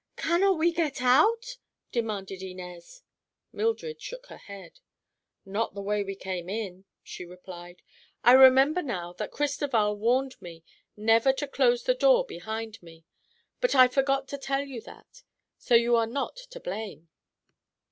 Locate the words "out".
1.03-1.57